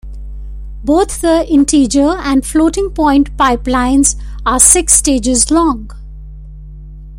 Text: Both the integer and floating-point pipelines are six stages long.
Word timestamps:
Both 0.83 1.21
the 1.21 1.45
integer 1.47 2.17
and 2.17 2.43
floating-point 2.43 3.37
pipelines 3.37 4.15
are 4.47 4.59
six 4.59 4.93
stages 4.93 5.51
long. 5.51 5.91